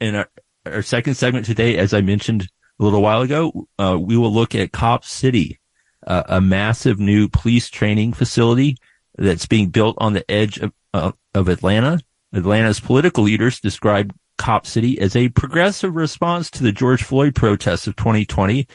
in 0.00 0.14
our, 0.14 0.28
our 0.64 0.82
second 0.82 1.14
segment 1.14 1.46
today, 1.46 1.76
as 1.76 1.94
I 1.94 2.00
mentioned 2.00 2.48
a 2.78 2.84
little 2.84 3.02
while 3.02 3.22
ago, 3.22 3.68
uh, 3.78 3.98
we 4.00 4.16
will 4.16 4.32
look 4.32 4.54
at 4.54 4.72
Cop 4.72 5.04
City, 5.04 5.58
uh, 6.06 6.22
a 6.26 6.40
massive 6.40 6.98
new 6.98 7.28
police 7.28 7.70
training 7.70 8.12
facility 8.12 8.76
that's 9.16 9.46
being 9.46 9.68
built 9.68 9.96
on 9.98 10.12
the 10.12 10.30
edge 10.30 10.58
of, 10.58 10.72
uh, 10.92 11.12
of 11.34 11.48
Atlanta. 11.48 12.00
Atlanta's 12.32 12.80
political 12.80 13.24
leaders 13.24 13.60
described 13.60 14.12
Cop 14.36 14.66
City 14.66 14.98
as 15.00 15.16
a 15.16 15.30
progressive 15.30 15.94
response 15.94 16.50
to 16.50 16.62
the 16.62 16.72
George 16.72 17.02
Floyd 17.02 17.34
protests 17.34 17.86
of 17.86 17.96
2020 17.96 18.66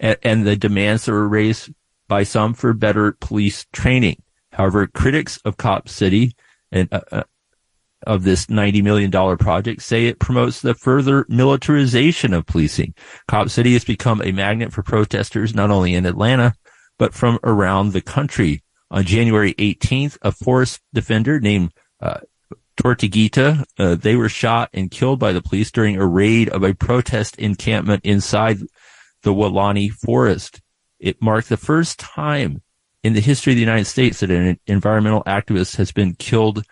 and, 0.00 0.16
and 0.22 0.46
the 0.46 0.56
demands 0.56 1.04
that 1.04 1.12
were 1.12 1.28
raised 1.28 1.70
by 2.08 2.24
some 2.24 2.54
for 2.54 2.72
better 2.72 3.12
police 3.20 3.66
training. 3.72 4.20
However, 4.52 4.86
critics 4.86 5.38
of 5.44 5.56
Cop 5.56 5.88
City 5.88 6.34
and 6.72 6.88
uh, 6.92 7.00
uh 7.12 7.22
of 8.06 8.22
this 8.22 8.46
$90 8.46 8.82
million 8.82 9.10
project 9.36 9.82
say 9.82 10.06
it 10.06 10.18
promotes 10.18 10.60
the 10.60 10.74
further 10.74 11.26
militarization 11.28 12.32
of 12.34 12.46
policing. 12.46 12.94
Cop 13.28 13.48
City 13.48 13.72
has 13.72 13.84
become 13.84 14.22
a 14.22 14.32
magnet 14.32 14.72
for 14.72 14.82
protesters, 14.82 15.54
not 15.54 15.70
only 15.70 15.94
in 15.94 16.06
Atlanta, 16.06 16.54
but 16.98 17.14
from 17.14 17.38
around 17.42 17.92
the 17.92 18.00
country. 18.00 18.62
On 18.90 19.04
January 19.04 19.54
18th, 19.54 20.18
a 20.22 20.30
forest 20.30 20.80
defender 20.92 21.40
named 21.40 21.72
uh, 22.00 22.20
Tortuguita, 22.76 23.64
uh, 23.78 23.94
they 23.94 24.16
were 24.16 24.28
shot 24.28 24.70
and 24.72 24.90
killed 24.90 25.18
by 25.18 25.32
the 25.32 25.42
police 25.42 25.70
during 25.70 25.96
a 25.96 26.06
raid 26.06 26.48
of 26.48 26.62
a 26.62 26.74
protest 26.74 27.38
encampment 27.38 28.04
inside 28.04 28.58
the 29.22 29.32
Weelaunee 29.32 29.90
forest. 29.90 30.60
It 30.98 31.22
marked 31.22 31.48
the 31.48 31.56
first 31.56 31.98
time 31.98 32.62
in 33.02 33.12
the 33.12 33.20
history 33.20 33.52
of 33.52 33.56
the 33.56 33.60
United 33.60 33.84
States 33.84 34.20
that 34.20 34.30
an 34.30 34.58
environmental 34.66 35.22
activist 35.24 35.76
has 35.76 35.92
been 35.92 36.14
killed 36.14 36.64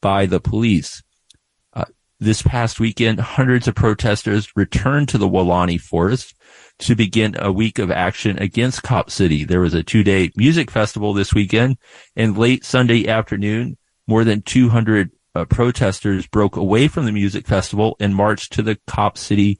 by 0.00 0.26
the 0.26 0.40
police. 0.40 1.02
Uh, 1.72 1.84
this 2.18 2.42
past 2.42 2.80
weekend, 2.80 3.20
hundreds 3.20 3.68
of 3.68 3.74
protesters 3.74 4.50
returned 4.56 5.08
to 5.08 5.18
the 5.18 5.28
Weelaunee 5.28 5.80
forest 5.80 6.34
to 6.78 6.94
begin 6.94 7.36
a 7.38 7.52
week 7.52 7.78
of 7.78 7.90
action 7.90 8.38
against 8.38 8.82
Cop 8.82 9.10
City. 9.10 9.44
There 9.44 9.60
was 9.60 9.74
a 9.74 9.82
two 9.82 10.02
day 10.02 10.30
music 10.36 10.70
festival 10.70 11.12
this 11.12 11.34
weekend 11.34 11.76
and 12.16 12.36
late 12.36 12.64
Sunday 12.64 13.08
afternoon, 13.08 13.76
more 14.06 14.24
than 14.24 14.42
200 14.42 15.10
uh, 15.34 15.44
protesters 15.44 16.26
broke 16.26 16.56
away 16.56 16.88
from 16.88 17.04
the 17.04 17.12
music 17.12 17.46
festival 17.46 17.96
and 18.00 18.14
marched 18.14 18.52
to 18.54 18.62
the 18.62 18.78
Cop 18.86 19.16
City 19.16 19.58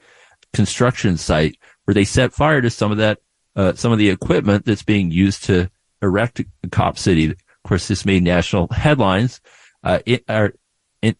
construction 0.53 1.17
site 1.17 1.57
where 1.85 1.95
they 1.95 2.05
set 2.05 2.33
fire 2.33 2.61
to 2.61 2.71
some 2.71 2.91
of 2.91 2.99
that, 2.99 3.19
uh, 3.57 3.73
some 3.75 3.93
of 3.93 3.99
the 3.99 4.11
equipment 4.11 4.65
that's 4.65 4.83
being 4.83 5.11
used 5.11 5.45
to 5.45 5.71
erect 6.03 6.43
Cop 6.71 6.99
City. 6.99 7.31
Of 7.31 7.37
course, 7.65 7.89
this 7.89 8.07
made 8.07 8.23
national 8.23 8.69
headlines. 8.73 9.41
Uh, 9.83 10.01
it, 10.07 10.25
our, 10.29 10.53
it, 11.03 11.17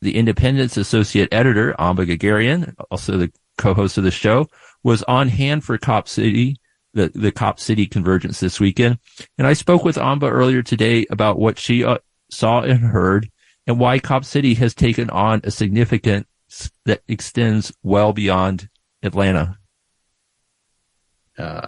the 0.00 0.16
Independent's 0.16 0.76
associate 0.76 1.28
editor, 1.32 1.74
Amba 1.80 2.06
Guerguerian, 2.06 2.74
also 2.90 3.16
the 3.16 3.32
co-host 3.58 3.98
of 3.98 4.04
the 4.04 4.10
show, 4.10 4.48
was 4.82 5.02
on 5.04 5.28
hand 5.28 5.64
for 5.64 5.78
Cop 5.78 6.08
City, 6.08 6.56
the, 6.94 7.10
the 7.14 7.32
Cop 7.32 7.58
City 7.58 7.86
convergence 7.86 8.40
this 8.40 8.60
weekend. 8.60 8.98
And 9.38 9.46
I 9.46 9.52
spoke 9.52 9.84
with 9.84 9.98
Amba 9.98 10.28
earlier 10.28 10.62
today 10.62 11.06
about 11.10 11.38
what 11.38 11.58
she 11.58 11.84
uh, 11.84 11.98
saw 12.30 12.62
and 12.62 12.80
heard 12.80 13.30
and 13.66 13.78
why 13.78 13.98
Cop 13.98 14.24
City 14.24 14.54
has 14.54 14.74
taken 14.74 15.10
on 15.10 15.40
a 15.44 15.50
significance 15.50 16.26
that 16.84 17.02
extends 17.08 17.72
well 17.82 18.12
beyond 18.12 18.68
Atlanta. 19.02 19.58
Uh, 21.38 21.66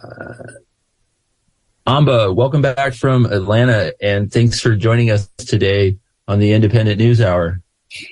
Amba, 1.86 2.32
welcome 2.32 2.62
back 2.62 2.94
from 2.94 3.26
Atlanta, 3.26 3.92
and 4.00 4.32
thanks 4.32 4.60
for 4.60 4.74
joining 4.74 5.10
us 5.10 5.28
today 5.36 5.98
on 6.28 6.38
the 6.38 6.52
Independent 6.52 6.98
News 6.98 7.20
Hour. 7.20 7.60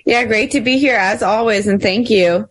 Yeah, 0.05 0.25
great 0.25 0.51
to 0.53 0.61
be 0.61 0.79
here 0.79 0.97
as 0.97 1.23
always, 1.23 1.67
and 1.67 1.81
thank 1.81 2.11
you. 2.11 2.49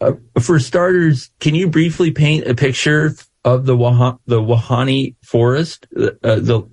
Uh, 0.00 0.12
for 0.40 0.58
starters, 0.58 1.30
can 1.38 1.54
you 1.54 1.68
briefly 1.68 2.10
paint 2.10 2.46
a 2.46 2.54
picture 2.54 3.14
of 3.44 3.66
the 3.66 3.76
Wah- 3.76 4.18
the 4.26 4.40
Weelaunee 4.40 5.14
Forest, 5.22 5.86
uh, 5.96 6.10
the 6.22 6.68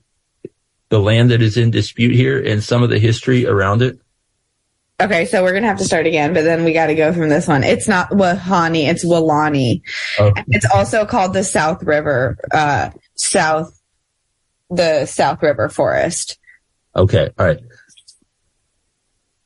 the 0.90 1.00
land 1.00 1.30
that 1.30 1.42
is 1.42 1.56
in 1.56 1.70
dispute 1.70 2.16
here 2.16 2.44
and 2.44 2.64
some 2.64 2.82
of 2.82 2.90
the 2.90 2.98
history 2.98 3.46
around 3.46 3.84
it? 3.84 4.00
Okay, 5.02 5.26
so 5.26 5.44
we're 5.44 5.54
gonna 5.54 5.68
have 5.68 5.78
to 5.78 5.86
start 5.86 6.08
again, 6.08 6.34
but 6.34 6.44
then 6.44 6.64
we 6.64 6.74
got 6.74 6.88
to 6.88 6.96
go 6.96 7.14
from 7.14 7.30
this 7.30 7.48
one. 7.48 7.64
It's 7.64 7.88
not 7.88 8.10
Wahani, 8.10 8.88
it's 8.88 9.06
Weelaunee. 9.06 9.82
Okay. 10.20 10.44
It's 10.48 10.66
also 10.74 11.06
called 11.06 11.34
the 11.34 11.44
South 11.44 11.84
River, 11.84 12.38
uh, 12.52 12.90
South, 13.16 13.80
the 14.72 15.06
South 15.06 15.42
River 15.44 15.70
Forest. 15.70 16.40
Okay, 16.96 17.30
all 17.38 17.46
right. 17.46 17.60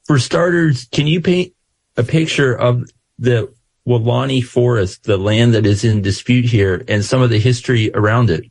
For 0.05 0.19
starters, 0.19 0.85
can 0.91 1.07
you 1.07 1.21
paint 1.21 1.53
a 1.97 2.03
picture 2.03 2.53
of 2.57 2.89
the 3.19 3.53
Weelaunee 3.87 4.43
Forest, 4.43 5.03
the 5.03 5.17
land 5.17 5.53
that 5.53 5.65
is 5.65 5.83
in 5.83 6.01
dispute 6.01 6.45
here, 6.45 6.83
and 6.87 7.03
some 7.03 7.21
of 7.21 7.29
the 7.29 7.39
history 7.39 7.91
around 7.93 8.29
it? 8.29 8.45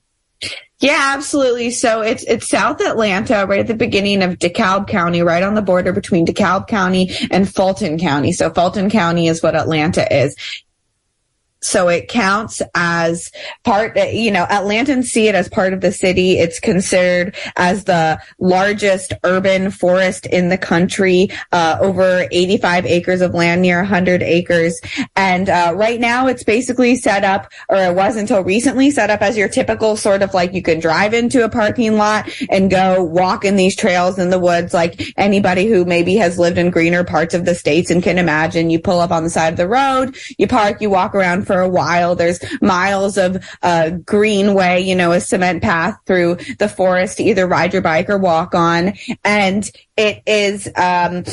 Yeah, 0.80 1.12
absolutely. 1.14 1.70
So 1.70 2.00
it's 2.00 2.24
it's 2.24 2.48
South 2.48 2.80
Atlanta, 2.80 3.46
right 3.46 3.60
at 3.60 3.68
the 3.68 3.74
beginning 3.74 4.20
of 4.22 4.38
DeKalb 4.38 4.88
County, 4.88 5.22
right 5.22 5.42
on 5.42 5.54
the 5.54 5.62
border 5.62 5.92
between 5.92 6.26
DeKalb 6.26 6.66
County 6.66 7.14
and 7.30 7.52
Fulton 7.52 7.98
County. 7.98 8.32
So 8.32 8.50
Fulton 8.50 8.90
County 8.90 9.28
is 9.28 9.42
what 9.42 9.54
Atlanta 9.54 10.12
is. 10.12 10.34
So 11.72 11.88
it 11.88 12.08
counts 12.08 12.60
as 12.74 13.32
part, 13.64 13.96
you 13.96 14.30
know, 14.30 14.44
Atlantans 14.44 15.04
see 15.04 15.28
it 15.28 15.34
as 15.34 15.48
part 15.48 15.72
of 15.72 15.80
the 15.80 15.90
city. 15.90 16.38
It's 16.38 16.60
considered 16.60 17.34
as 17.56 17.84
the 17.84 18.20
largest 18.38 19.14
urban 19.24 19.70
forest 19.70 20.26
in 20.26 20.50
the 20.50 20.58
country, 20.58 21.30
uh, 21.50 21.78
over 21.80 22.28
85 22.30 22.84
acres 22.84 23.22
of 23.22 23.32
land, 23.32 23.62
near 23.62 23.78
100 23.78 24.22
acres. 24.22 24.82
And, 25.16 25.48
uh, 25.48 25.72
right 25.74 25.98
now 25.98 26.26
it's 26.26 26.44
basically 26.44 26.94
set 26.94 27.24
up, 27.24 27.50
or 27.70 27.78
it 27.78 27.94
was 27.94 28.16
until 28.16 28.44
recently 28.44 28.90
set 28.90 29.08
up 29.08 29.22
as 29.22 29.38
your 29.38 29.48
typical 29.48 29.96
sort 29.96 30.20
of 30.20 30.34
like 30.34 30.52
you 30.52 30.60
can 30.60 30.78
drive 30.78 31.14
into 31.14 31.42
a 31.42 31.48
parking 31.48 31.96
lot 31.96 32.28
and 32.50 32.70
go 32.70 33.02
walk 33.02 33.46
in 33.46 33.56
these 33.56 33.74
trails 33.74 34.18
in 34.18 34.28
the 34.28 34.38
woods 34.38 34.74
like 34.74 35.02
anybody 35.16 35.64
who 35.64 35.86
maybe 35.86 36.16
has 36.16 36.38
lived 36.38 36.58
in 36.58 36.68
greener 36.68 37.02
parts 37.02 37.32
of 37.32 37.46
the 37.46 37.54
states 37.54 37.90
and 37.90 38.02
can 38.02 38.18
imagine. 38.18 38.68
You 38.68 38.78
pull 38.78 39.00
up 39.00 39.10
on 39.10 39.24
the 39.24 39.30
side 39.30 39.54
of 39.54 39.56
the 39.56 39.66
road, 39.66 40.18
you 40.36 40.46
park, 40.46 40.82
you 40.82 40.90
walk 40.90 41.14
around 41.14 41.46
for 41.46 41.61
a 41.62 41.68
while. 41.68 42.14
There's 42.14 42.40
miles 42.60 43.16
of 43.16 43.42
uh, 43.62 43.90
greenway, 43.90 44.82
you 44.82 44.94
know, 44.94 45.12
a 45.12 45.20
cement 45.20 45.62
path 45.62 45.96
through 46.06 46.36
the 46.58 46.68
forest 46.68 47.16
to 47.16 47.24
either 47.24 47.46
ride 47.46 47.72
your 47.72 47.82
bike 47.82 48.10
or 48.10 48.18
walk 48.18 48.54
on. 48.54 48.92
And 49.24 49.68
it 49.96 50.22
is, 50.26 50.68
um, 50.76 51.24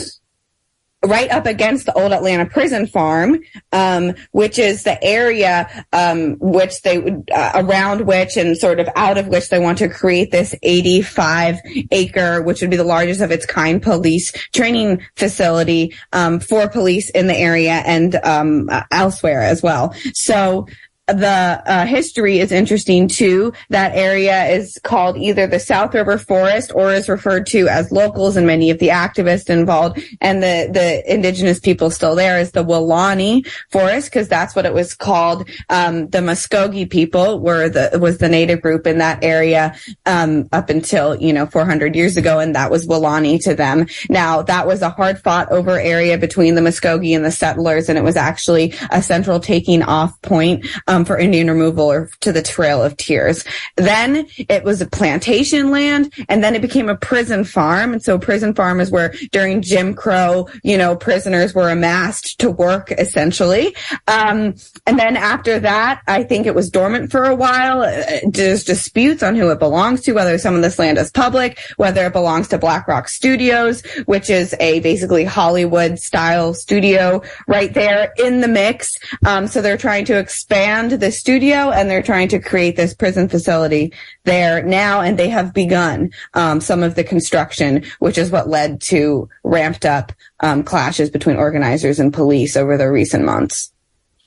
right 1.06 1.32
up 1.32 1.46
against 1.46 1.86
the 1.86 1.94
old 1.94 2.12
Atlanta 2.12 2.46
prison 2.46 2.86
farm, 2.86 3.40
um, 3.72 4.14
which 4.32 4.60
is 4.60 4.84
the 4.84 5.02
area 5.04 5.86
um, 5.94 6.36
which 6.40 6.82
they 6.82 6.98
would 6.98 7.30
uh, 7.34 7.52
around 7.56 8.02
which 8.02 8.36
and 8.36 8.58
sort 8.58 8.80
of 8.80 8.90
out 8.96 9.18
of 9.18 9.28
which 9.28 9.50
they 9.50 9.60
want 9.60 9.78
to 9.78 9.88
create 9.88 10.32
this 10.32 10.54
85 10.62 11.60
acre, 11.92 12.42
which 12.42 12.62
would 12.62 12.70
be 12.70 12.78
the 12.78 12.84
largest 12.84 13.22
of 13.22 13.32
its 13.32 13.46
kind 13.46 13.82
police 13.82 14.32
training 14.54 15.02
facility 15.16 15.96
um, 16.12 16.40
for 16.40 16.68
police 16.68 17.10
in 17.12 17.28
the 17.28 17.38
area 17.38 17.82
and 17.86 18.16
um, 18.24 18.70
elsewhere 18.92 19.42
as 19.42 19.64
well. 19.64 19.94
So 20.14 20.68
the 21.14 21.62
uh, 21.66 21.86
history 21.86 22.40
is 22.40 22.52
interesting 22.52 23.08
too. 23.08 23.54
That 23.70 23.96
area 23.96 24.46
is 24.46 24.80
called 24.84 25.18
either 25.18 25.48
the 25.48 25.60
South 25.60 25.94
River 25.94 26.18
Forest 26.18 26.72
or 26.74 26.94
is 26.94 27.10
referred 27.10 27.46
to 27.48 27.68
as 27.68 27.92
locals 27.92 28.36
and 28.36 28.46
many 28.48 28.70
of 28.70 28.80
the 28.80 28.90
activists 28.90 29.50
involved 29.50 30.02
and 30.22 30.42
the, 30.42 30.70
the 30.72 31.14
indigenous 31.14 31.60
people 31.60 31.92
still 31.92 32.16
there 32.16 32.40
is 32.40 32.52
the 32.52 32.64
Weelaunee 32.64 33.48
Forest 33.70 34.10
because 34.12 34.28
that's 34.28 34.56
what 34.56 34.66
it 34.66 34.74
was 34.74 34.94
called. 34.94 35.50
Um, 35.70 36.10
the 36.10 36.22
Muscogee 36.22 36.86
people 36.86 37.40
were 37.40 37.70
the, 37.70 37.98
was 38.00 38.18
the 38.18 38.30
native 38.30 38.62
group 38.62 38.88
in 38.88 38.98
that 39.00 39.24
area, 39.24 39.76
um, 40.06 40.48
up 40.52 40.70
until, 40.70 41.16
you 41.16 41.34
know, 41.34 41.46
400 41.46 41.96
years 41.96 42.18
ago. 42.18 42.40
And 42.40 42.56
that 42.56 42.72
was 42.72 42.88
Weelaunee 42.88 43.42
to 43.44 43.56
them. 43.56 43.88
Now 44.10 44.42
that 44.44 44.68
was 44.68 44.82
a 44.82 44.90
hard 44.90 45.20
fought 45.20 45.52
over 45.52 45.80
area 45.80 46.18
between 46.18 46.56
the 46.56 46.62
Muscogee 46.62 47.14
and 47.14 47.26
the 47.26 47.32
settlers. 47.32 47.90
And 47.90 47.98
it 47.98 48.04
was 48.04 48.16
actually 48.16 48.74
a 48.92 49.02
central 49.02 49.40
taking 49.40 49.84
off 49.84 50.20
point. 50.22 50.66
Um, 50.88 50.99
um, 51.00 51.06
for 51.06 51.18
Indian 51.18 51.50
removal 51.50 51.92
or 51.92 52.10
to 52.22 52.32
the 52.32 52.42
Trail 52.42 52.84
of 52.84 52.98
Tears. 52.98 53.46
Then 53.78 54.28
it 54.38 54.64
was 54.64 54.82
a 54.82 54.86
plantation 54.86 55.72
land 55.72 56.14
and 56.28 56.44
then 56.44 56.56
it 56.56 56.62
became 56.62 56.90
a 56.90 56.96
prison 56.96 57.44
farm. 57.44 57.94
And 57.94 58.04
so 58.04 58.20
prison 58.20 58.54
farm 58.54 58.80
is 58.80 58.92
where 58.92 59.14
during 59.32 59.62
Jim 59.62 59.94
Crow, 59.94 60.48
you 60.64 60.78
know, 60.78 60.96
prisoners 60.96 61.54
were 61.54 61.70
amassed 61.70 62.40
to 62.40 62.50
work 62.50 62.92
essentially. 62.92 63.76
Um, 64.08 64.56
and 64.86 65.00
then 65.00 65.16
after 65.16 65.60
that, 65.60 66.02
I 66.08 66.24
think 66.24 66.46
it 66.46 66.56
was 66.56 66.70
dormant 66.70 67.12
for 67.12 67.24
a 67.26 67.36
while. 67.36 67.82
Uh, 67.82 68.20
there's 68.28 68.64
disputes 68.64 69.24
on 69.24 69.36
who 69.36 69.50
it 69.50 69.60
belongs 69.60 70.02
to, 70.02 70.14
whether 70.14 70.38
some 70.38 70.56
of 70.56 70.62
this 70.62 70.80
land 70.80 70.98
is 70.98 71.12
public, 71.12 71.60
whether 71.78 72.06
it 72.06 72.14
belongs 72.14 72.50
to 72.50 72.58
Black 72.58 72.88
Rock 72.88 73.08
Studios, 73.08 73.84
which 74.06 74.30
is 74.30 74.56
a 74.60 74.80
basically 74.82 75.24
Hollywood 75.24 76.00
style 76.00 76.54
studio 76.54 77.22
right 77.48 77.74
there 77.74 78.14
in 78.18 78.42
the 78.42 78.48
mix. 78.48 78.98
Um, 79.26 79.48
so 79.48 79.62
they're 79.62 79.78
trying 79.78 80.06
to 80.06 80.18
expand 80.18 80.89
to 80.90 80.98
the 80.98 81.12
studio 81.12 81.72
and 81.72 81.90
they're 81.90 82.04
trying 82.04 82.28
to 82.30 82.40
create 82.40 82.76
this 82.76 82.94
prison 82.94 83.30
facility 83.30 83.94
there 84.24 84.64
now. 84.64 85.02
And 85.02 85.18
they 85.18 85.30
have 85.30 85.54
begun 85.54 86.12
um, 86.34 86.62
some 86.62 86.84
of 86.84 86.96
the 86.96 87.04
construction, 87.04 87.84
which 88.00 88.18
is 88.18 88.32
what 88.32 88.50
led 88.50 88.82
to 88.82 89.30
ramped 89.44 89.86
up 89.86 90.12
um, 90.42 90.64
clashes 90.64 91.10
between 91.10 91.38
organizers 91.38 92.00
and 92.00 92.14
police 92.14 92.58
over 92.58 92.78
the 92.78 92.92
recent 92.92 93.26
months. 93.26 93.72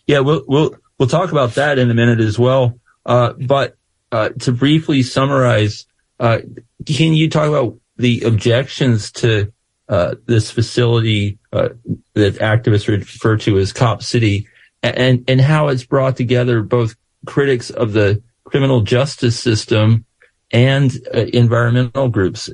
Yeah, 0.06 0.20
we'll 0.20 0.44
we'll 0.48 0.76
we'll 0.98 1.08
talk 1.08 1.32
about 1.32 1.54
that 1.54 1.78
in 1.78 1.90
a 1.90 1.94
minute 1.94 2.20
as 2.20 2.38
well. 2.38 2.78
Uh, 3.04 3.32
but 3.32 3.76
uh, 4.10 4.30
to 4.40 4.52
briefly 4.52 5.02
summarize, 5.02 5.86
uh, 6.20 6.38
can 6.86 7.14
you 7.14 7.30
talk 7.30 7.48
about 7.48 7.76
the 7.96 8.22
objections 8.22 9.10
to 9.12 9.52
uh, 9.88 10.14
this 10.26 10.50
facility 10.50 11.38
uh, 11.52 11.70
that 12.14 12.34
activists 12.36 12.88
refer 12.88 13.36
to 13.36 13.58
as 13.58 13.72
Cop 13.72 14.02
City, 14.02 14.48
and 14.82 15.24
and 15.28 15.40
how 15.40 15.68
it's 15.68 15.84
brought 15.84 16.16
together 16.16 16.62
both 16.62 16.96
critics 17.26 17.70
of 17.70 17.92
the 17.92 18.22
criminal 18.44 18.80
justice 18.80 19.38
system 19.38 20.04
and 20.50 20.96
uh, 21.14 21.20
environmental 21.32 22.08
groups 22.08 22.50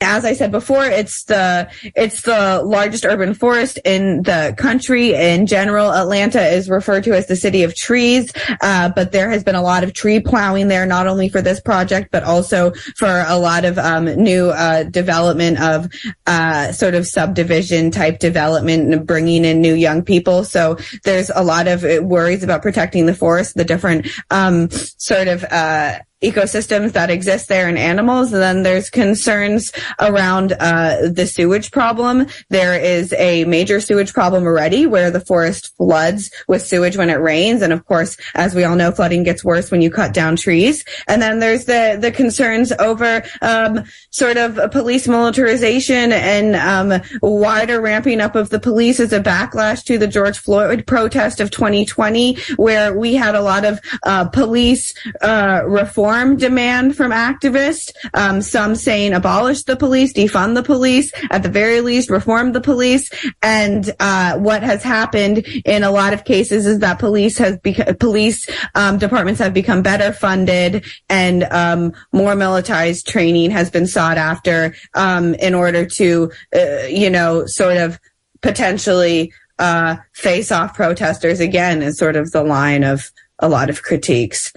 as 0.00 0.24
I 0.24 0.32
said 0.32 0.50
before, 0.50 0.84
it's 0.84 1.24
the 1.24 1.68
it's 1.94 2.22
the 2.22 2.62
largest 2.64 3.04
urban 3.04 3.34
forest 3.34 3.78
in 3.84 4.22
the 4.22 4.54
country. 4.56 5.14
In 5.14 5.46
general, 5.46 5.92
Atlanta 5.92 6.44
is 6.46 6.68
referred 6.68 7.04
to 7.04 7.14
as 7.14 7.26
the 7.26 7.36
city 7.36 7.62
of 7.62 7.74
trees, 7.74 8.32
uh, 8.60 8.90
but 8.90 9.12
there 9.12 9.30
has 9.30 9.44
been 9.44 9.54
a 9.54 9.62
lot 9.62 9.84
of 9.84 9.92
tree 9.92 10.20
plowing 10.20 10.68
there, 10.68 10.86
not 10.86 11.06
only 11.06 11.28
for 11.28 11.40
this 11.40 11.60
project, 11.60 12.10
but 12.10 12.22
also 12.22 12.72
for 12.96 13.24
a 13.26 13.38
lot 13.38 13.64
of 13.64 13.78
um, 13.78 14.04
new 14.04 14.50
uh, 14.50 14.84
development 14.84 15.60
of 15.60 15.88
uh, 16.26 16.72
sort 16.72 16.94
of 16.94 17.06
subdivision 17.06 17.90
type 17.90 18.18
development 18.18 18.92
and 18.92 19.06
bringing 19.06 19.44
in 19.44 19.60
new 19.60 19.74
young 19.74 20.02
people. 20.02 20.44
So 20.44 20.76
there's 21.04 21.30
a 21.34 21.42
lot 21.42 21.68
of 21.68 21.82
worries 22.04 22.42
about 22.42 22.62
protecting 22.62 23.06
the 23.06 23.14
forest, 23.14 23.54
the 23.54 23.64
different 23.64 24.08
um, 24.30 24.70
sort 24.70 25.28
of 25.28 25.44
uh, 25.44 25.98
ecosystems 26.24 26.92
that 26.92 27.10
exist 27.10 27.48
there 27.48 27.68
and 27.68 27.78
animals. 27.78 28.32
And 28.32 28.42
then 28.42 28.62
there's 28.62 28.90
concerns 28.90 29.72
around 30.00 30.52
uh, 30.58 31.08
the 31.12 31.26
sewage 31.26 31.70
problem. 31.70 32.26
There 32.50 32.78
is 32.78 33.12
a 33.14 33.44
major 33.44 33.80
sewage 33.80 34.12
problem 34.12 34.44
already 34.44 34.86
where 34.86 35.10
the 35.10 35.20
forest 35.20 35.74
floods 35.76 36.30
with 36.48 36.62
sewage 36.62 36.96
when 36.96 37.10
it 37.10 37.20
rains. 37.20 37.62
And 37.62 37.72
of 37.72 37.84
course, 37.86 38.16
as 38.34 38.54
we 38.54 38.64
all 38.64 38.76
know, 38.76 38.90
flooding 38.90 39.22
gets 39.22 39.44
worse 39.44 39.70
when 39.70 39.82
you 39.82 39.90
cut 39.90 40.14
down 40.14 40.36
trees. 40.36 40.84
And 41.06 41.20
then 41.20 41.40
there's 41.40 41.66
the, 41.66 41.98
the 42.00 42.10
concerns 42.10 42.72
over 42.72 43.22
um, 43.42 43.84
sort 44.10 44.36
of 44.36 44.70
police 44.70 45.06
militarization 45.06 46.12
and 46.12 46.56
um, 46.56 47.02
wider 47.22 47.80
ramping 47.80 48.20
up 48.20 48.34
of 48.34 48.50
the 48.50 48.60
police 48.60 49.00
as 49.00 49.12
a 49.12 49.20
backlash 49.20 49.84
to 49.84 49.98
the 49.98 50.06
George 50.06 50.38
Floyd 50.38 50.86
protest 50.86 51.40
of 51.40 51.50
2020, 51.50 52.38
where 52.56 52.96
we 52.96 53.14
had 53.14 53.34
a 53.34 53.42
lot 53.42 53.64
of 53.64 53.80
uh, 54.04 54.28
police 54.28 54.94
uh, 55.20 55.62
reform 55.66 56.13
reform 56.14 56.36
demand 56.36 56.96
from 56.96 57.10
activists. 57.10 57.92
Um, 58.14 58.40
some 58.40 58.74
saying 58.74 59.12
abolish 59.12 59.64
the 59.64 59.76
police, 59.76 60.12
defund 60.12 60.54
the 60.54 60.62
police, 60.62 61.12
at 61.30 61.42
the 61.42 61.48
very 61.48 61.80
least 61.80 62.10
reform 62.10 62.52
the 62.52 62.60
police. 62.60 63.10
And 63.42 63.92
uh, 63.98 64.38
what 64.38 64.62
has 64.62 64.82
happened 64.82 65.38
in 65.64 65.82
a 65.82 65.90
lot 65.90 66.12
of 66.12 66.24
cases 66.24 66.66
is 66.66 66.78
that 66.80 66.98
police 66.98 67.36
has 67.38 67.58
become 67.58 67.96
police 67.96 68.48
um, 68.74 68.98
departments 68.98 69.40
have 69.40 69.54
become 69.54 69.82
better 69.82 70.12
funded 70.12 70.84
and 71.08 71.44
um, 71.44 71.92
more 72.12 72.36
militarized 72.36 73.06
training 73.06 73.50
has 73.50 73.70
been 73.70 73.86
sought 73.86 74.18
after 74.18 74.74
um, 74.94 75.34
in 75.34 75.54
order 75.54 75.84
to, 75.84 76.30
uh, 76.54 76.86
you 76.88 77.10
know, 77.10 77.44
sort 77.46 77.76
of 77.76 77.98
potentially 78.40 79.32
uh, 79.58 79.96
face 80.12 80.52
off 80.52 80.74
protesters 80.74 81.40
again 81.40 81.82
is 81.82 81.98
sort 81.98 82.16
of 82.16 82.30
the 82.32 82.42
line 82.42 82.84
of 82.84 83.10
a 83.38 83.48
lot 83.48 83.68
of 83.70 83.82
critiques. 83.82 84.52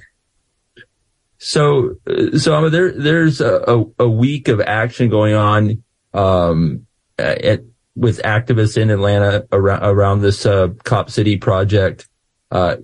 So, 1.40 1.96
so 2.38 2.70
there, 2.70 2.92
there's 2.92 3.42
a, 3.42 3.86
a 4.00 4.10
week 4.10 4.48
of 4.48 4.60
action 4.62 5.10
going 5.10 5.36
on, 5.36 5.84
um, 6.14 6.88
at, 7.18 7.62
with 7.96 8.22
activists 8.24 8.78
in 8.78 8.90
Atlanta 8.90 9.48
around, 9.52 9.84
around 9.84 10.22
this, 10.22 10.46
uh, 10.46 10.70
Cop 10.84 11.10
City 11.10 11.38
project. 11.38 12.08
Uh, 12.52 12.78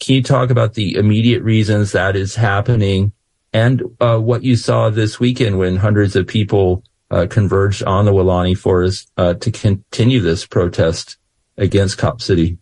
can 0.00 0.16
you 0.16 0.22
talk 0.22 0.50
about 0.50 0.74
the 0.74 0.94
immediate 0.94 1.42
reasons 1.42 1.92
that 1.92 2.16
is 2.16 2.34
happening 2.34 3.12
and, 3.52 3.82
uh, 4.00 4.18
what 4.18 4.42
you 4.42 4.56
saw 4.56 4.90
this 4.90 5.20
weekend 5.20 5.58
when 5.58 5.76
hundreds 5.76 6.16
of 6.16 6.26
people, 6.26 6.82
uh, 7.10 7.26
converged 7.28 7.82
on 7.82 8.04
the 8.04 8.12
Weelaunee 8.12 8.56
Forest, 8.56 9.10
uh, 9.16 9.34
to 9.34 9.50
continue 9.50 10.20
this 10.20 10.46
protest 10.46 11.16
against 11.56 11.98
Cop 11.98 12.20
City? 12.20 12.58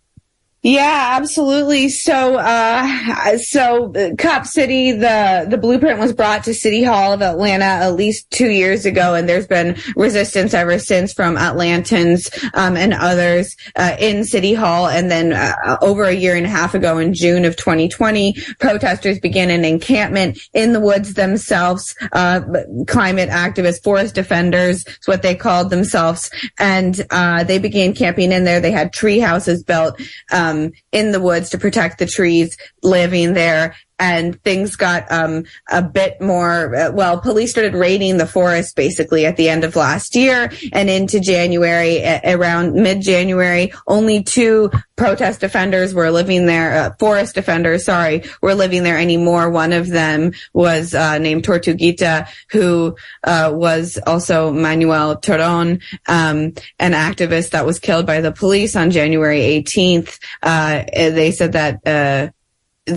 Yeah, 0.61 1.13
absolutely. 1.15 1.87
So, 1.87 2.35
uh, 2.35 3.37
so 3.37 3.93
uh, 3.93 4.09
Cop 4.17 4.45
City, 4.45 4.91
the, 4.91 5.47
the 5.49 5.57
blueprint 5.57 5.99
was 5.99 6.11
brought 6.11 6.43
to 6.43 6.53
City 6.53 6.83
Hall 6.83 7.13
of 7.13 7.21
Atlanta 7.21 7.63
at 7.63 7.95
least 7.95 8.29
two 8.29 8.49
years 8.49 8.85
ago, 8.85 9.13
and 9.15 9.29
there's 9.29 9.47
been 9.47 9.77
resistance 9.95 10.53
ever 10.53 10.77
since 10.77 11.13
from 11.13 11.37
Atlantans, 11.37 12.29
um, 12.55 12.75
and 12.75 12.93
others, 12.93 13.55
uh, 13.77 13.95
in 13.99 14.25
City 14.25 14.53
Hall. 14.53 14.89
And 14.89 15.09
then, 15.09 15.31
uh, 15.31 15.77
over 15.81 16.03
a 16.03 16.13
year 16.13 16.35
and 16.35 16.45
a 16.45 16.49
half 16.49 16.73
ago 16.73 16.97
in 16.97 17.13
June 17.13 17.45
of 17.45 17.55
2020, 17.55 18.35
protesters 18.59 19.17
began 19.17 19.49
an 19.51 19.63
encampment 19.63 20.39
in 20.53 20.73
the 20.73 20.81
woods 20.81 21.13
themselves, 21.13 21.95
uh, 22.11 22.41
climate 22.85 23.29
activists, 23.29 23.81
forest 23.81 24.13
defenders, 24.13 24.85
is 24.85 25.07
what 25.07 25.21
they 25.21 25.35
called 25.35 25.69
themselves. 25.69 26.29
And, 26.57 26.99
uh, 27.11 27.45
they 27.45 27.59
began 27.59 27.93
camping 27.93 28.33
in 28.33 28.43
there. 28.43 28.59
They 28.59 28.71
had 28.71 28.91
tree 28.91 29.19
houses 29.19 29.63
built, 29.63 29.97
um, 30.33 30.48
um, 30.49 30.71
in 30.91 31.11
the 31.11 31.19
woods 31.19 31.49
to 31.49 31.57
protect 31.57 31.99
the 31.99 32.05
trees 32.05 32.57
living 32.83 33.33
there 33.33 33.75
and 33.99 34.41
things 34.43 34.75
got 34.75 35.11
um, 35.11 35.43
a 35.69 35.81
bit 35.81 36.19
more. 36.21 36.75
Uh, 36.75 36.91
well, 36.91 37.19
police 37.19 37.51
started 37.51 37.73
raiding 37.73 38.17
the 38.17 38.25
forest 38.25 38.75
basically 38.75 39.25
at 39.25 39.37
the 39.37 39.49
end 39.49 39.63
of 39.63 39.75
last 39.75 40.15
year 40.15 40.51
and 40.73 40.89
into 40.89 41.19
January. 41.19 42.03
around 42.23 42.73
mid-January, 42.73 43.71
only 43.87 44.23
two 44.23 44.71
protest 44.95 45.39
defenders 45.39 45.93
were 45.93 46.11
living 46.11 46.45
there. 46.45 46.73
Uh, 46.73 46.95
forest 46.99 47.35
defenders, 47.35 47.85
sorry, 47.85 48.23
were 48.41 48.55
living 48.55 48.83
there 48.83 48.97
anymore. 48.97 49.49
One 49.49 49.73
of 49.73 49.87
them 49.87 50.33
was 50.53 50.93
uh, 50.93 51.17
named 51.17 51.43
Tortuguita, 51.43 52.27
who 52.51 52.95
uh, 53.23 53.51
was 53.53 53.97
also 54.05 54.51
Manuel 54.51 55.17
Terán, 55.17 55.81
um, 56.07 56.53
an 56.79 56.93
activist 56.93 57.51
that 57.51 57.65
was 57.65 57.79
killed 57.79 58.05
by 58.05 58.21
the 58.21 58.31
police 58.31 58.75
on 58.75 58.91
January 58.91 59.39
18th. 59.39 60.19
Uh, 60.43 60.83
they 60.93 61.31
said 61.31 61.53
that 61.53 61.87
uh, 61.87 62.31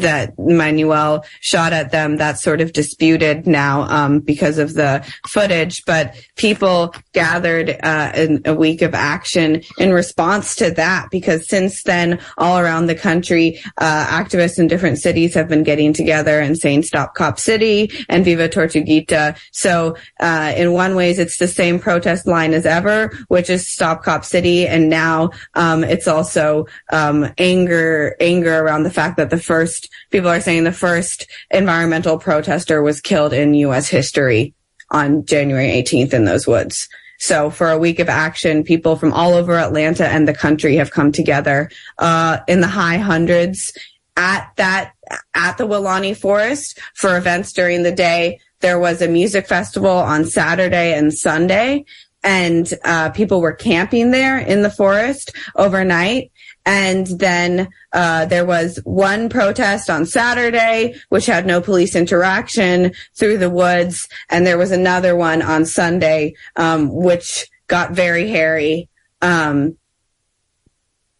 that 0.00 0.38
Manuel 0.38 1.24
shot 1.40 1.72
at 1.72 1.90
them. 1.90 2.16
That's 2.16 2.42
sort 2.42 2.60
of 2.60 2.72
disputed 2.72 3.46
now 3.46 3.82
um, 3.82 4.20
because 4.20 4.58
of 4.58 4.74
the 4.74 5.04
footage. 5.28 5.84
But 5.84 6.14
people 6.36 6.94
gathered 7.12 7.78
uh, 7.82 8.12
in 8.14 8.42
a 8.44 8.54
week 8.54 8.82
of 8.82 8.94
action 8.94 9.62
in 9.78 9.92
response 9.92 10.56
to 10.56 10.70
that 10.72 11.08
because 11.10 11.48
since 11.48 11.82
then, 11.82 12.20
all 12.38 12.58
around 12.58 12.86
the 12.86 12.94
country, 12.94 13.60
uh, 13.78 14.06
activists 14.06 14.58
in 14.58 14.66
different 14.66 14.98
cities 14.98 15.34
have 15.34 15.48
been 15.48 15.62
getting 15.62 15.92
together 15.92 16.40
and 16.40 16.58
saying 16.58 16.82
"Stop 16.82 17.14
Cop 17.14 17.38
City" 17.38 17.90
and 18.08 18.24
"Viva 18.24 18.48
Tortuguita." 18.48 19.36
So, 19.52 19.96
uh, 20.20 20.52
in 20.56 20.72
one 20.72 20.94
ways, 20.94 21.18
it's 21.18 21.38
the 21.38 21.48
same 21.48 21.78
protest 21.78 22.26
line 22.26 22.54
as 22.54 22.66
ever, 22.66 23.12
which 23.28 23.50
is 23.50 23.68
"Stop 23.68 24.02
Cop 24.02 24.24
City," 24.24 24.66
and 24.66 24.88
now 24.88 25.30
um, 25.54 25.84
it's 25.84 26.08
also 26.08 26.66
um, 26.92 27.32
anger 27.38 28.16
anger 28.20 28.60
around 28.60 28.82
the 28.84 28.90
fact 28.90 29.16
that 29.16 29.30
the 29.30 29.38
first 29.38 29.81
first, 29.82 30.10
people 30.10 30.28
are 30.28 30.40
saying 30.40 30.64
the 30.64 30.72
first 30.72 31.26
environmental 31.50 32.18
protester 32.18 32.82
was 32.82 33.00
killed 33.00 33.32
in 33.32 33.54
U.S. 33.54 33.88
history 33.88 34.54
on 34.90 35.24
January 35.24 35.68
18th 35.68 36.12
in 36.12 36.24
those 36.24 36.46
woods. 36.46 36.88
So 37.18 37.50
for 37.50 37.70
a 37.70 37.78
week 37.78 38.00
of 38.00 38.08
action, 38.08 38.64
people 38.64 38.96
from 38.96 39.12
all 39.12 39.34
over 39.34 39.56
Atlanta 39.56 40.08
and 40.08 40.26
the 40.26 40.34
country 40.34 40.76
have 40.76 40.90
come 40.90 41.12
together, 41.12 41.70
uh, 41.98 42.38
in 42.48 42.60
the 42.60 42.66
high 42.66 42.98
hundreds 42.98 43.72
at 44.16 44.50
that, 44.56 44.92
at 45.34 45.56
the 45.56 45.66
Weelaunee 45.66 46.16
Forest 46.16 46.80
for 46.94 47.16
events 47.16 47.52
during 47.52 47.84
the 47.84 47.92
day. 47.92 48.40
There 48.60 48.78
was 48.78 49.00
a 49.00 49.08
music 49.08 49.46
festival 49.46 49.90
on 49.90 50.24
Saturday 50.24 50.94
and 50.94 51.14
Sunday 51.14 51.84
and, 52.24 52.72
uh, 52.84 53.10
people 53.10 53.40
were 53.40 53.52
camping 53.52 54.10
there 54.10 54.38
in 54.38 54.62
the 54.62 54.70
forest 54.70 55.32
overnight. 55.56 56.31
And 56.64 57.06
then 57.06 57.68
uh, 57.92 58.26
there 58.26 58.44
was 58.44 58.78
one 58.84 59.28
protest 59.28 59.90
on 59.90 60.06
Saturday, 60.06 60.94
which 61.08 61.26
had 61.26 61.46
no 61.46 61.60
police 61.60 61.96
interaction 61.96 62.92
through 63.14 63.38
the 63.38 63.50
woods, 63.50 64.08
and 64.30 64.46
there 64.46 64.58
was 64.58 64.70
another 64.70 65.16
one 65.16 65.42
on 65.42 65.64
Sunday, 65.64 66.34
um, 66.56 66.94
which 66.94 67.50
got 67.66 67.92
very 67.92 68.28
hairy. 68.28 68.88
Um, 69.22 69.76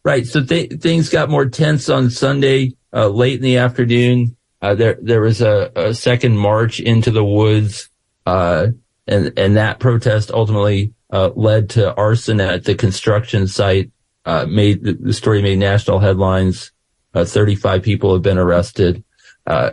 right. 0.05 0.27
So 0.27 0.45
th- 0.45 0.81
things 0.81 1.09
got 1.09 1.31
more 1.31 1.47
tense 1.47 1.89
on 1.89 2.11
Sunday, 2.11 2.77
uh, 2.93 3.09
late 3.09 3.37
in 3.37 3.43
the 3.43 3.59
afternoon. 3.59 4.37
Uh, 4.61 4.77
there 4.77 4.97
there 5.03 5.21
was 5.21 5.41
a, 5.41 5.73
a, 5.75 5.93
second 5.93 6.39
march 6.39 6.79
into 6.79 7.11
the 7.11 7.25
woods, 7.25 7.91
uh, 8.27 8.69
and 9.09 9.33
and 9.37 9.57
that 9.57 9.81
protest 9.81 10.31
ultimately 10.31 10.93
uh, 11.11 11.31
led 11.35 11.71
to 11.71 11.93
arson 11.95 12.41
at 12.41 12.65
the 12.65 12.77
construction 12.77 13.49
site 13.49 13.91
uh, 14.25 14.47
made 14.49 14.83
the 14.85 15.12
story 15.12 15.43
made 15.43 15.59
national 15.59 15.99
headlines. 15.99 16.73
Uh, 17.14 17.25
35 17.25 17.83
people 17.83 18.12
have 18.12 18.23
been 18.23 18.38
arrested. 18.38 19.02
Uh, 19.47 19.71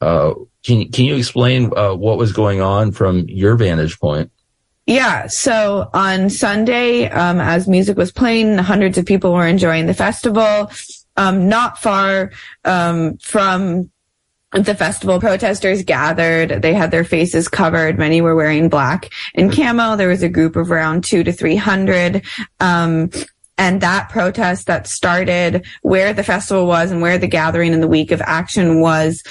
uh, 0.00 0.34
can, 0.64 0.90
can 0.90 1.04
you 1.04 1.16
explain 1.16 1.76
uh, 1.76 1.94
what 1.94 2.18
was 2.18 2.32
going 2.32 2.60
on 2.60 2.92
from 2.92 3.28
your 3.28 3.56
vantage 3.56 3.98
point? 3.98 4.30
Yeah. 4.86 5.28
So 5.28 5.88
on 5.94 6.28
Sunday, 6.28 7.08
um, 7.08 7.40
as 7.40 7.68
music 7.68 7.96
was 7.96 8.10
playing, 8.10 8.58
hundreds 8.58 8.98
of 8.98 9.06
people 9.06 9.32
were 9.32 9.46
enjoying 9.46 9.86
the 9.86 9.94
festival. 9.94 10.70
Um, 11.16 11.48
not 11.48 11.78
far 11.78 12.32
um, 12.64 13.18
from 13.18 13.90
the 14.52 14.74
festival 14.74 15.18
protesters 15.18 15.82
gathered 15.82 16.60
they 16.60 16.74
had 16.74 16.90
their 16.90 17.04
faces 17.04 17.48
covered 17.48 17.98
many 17.98 18.20
were 18.20 18.36
wearing 18.36 18.68
black 18.68 19.10
and 19.34 19.50
camo 19.50 19.96
there 19.96 20.08
was 20.08 20.22
a 20.22 20.28
group 20.28 20.56
of 20.56 20.70
around 20.70 21.02
two 21.02 21.24
to 21.24 21.32
three 21.32 21.56
hundred 21.56 22.22
um, 22.60 23.10
and 23.62 23.80
that 23.80 24.08
protest 24.08 24.66
that 24.66 24.88
started 24.88 25.64
where 25.82 26.12
the 26.12 26.24
festival 26.24 26.66
was 26.66 26.90
and 26.90 27.00
where 27.00 27.16
the 27.16 27.28
gathering 27.28 27.72
in 27.72 27.80
the 27.80 27.86
week 27.86 28.10
of 28.10 28.20
action 28.20 28.80
was 28.80 29.22